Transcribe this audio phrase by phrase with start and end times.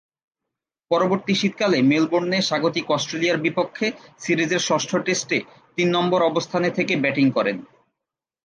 [0.91, 3.87] পরবর্তী শীতকালে মেলবোর্নে স্বাগতিক অস্ট্রেলিয়ার বিপক্ষে
[4.19, 5.37] সিরিজের ষষ্ঠ টেস্টে
[5.77, 7.57] তিন নম্বর অবস্থানে থেকে ব্যাটিং করেন।